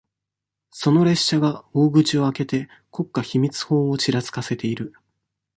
[0.71, 4.95] その列車が、大口を開けて、国家秘密法をちらつかせている。